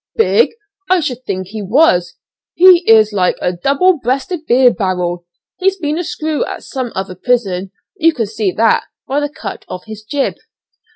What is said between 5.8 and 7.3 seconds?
a screw at some other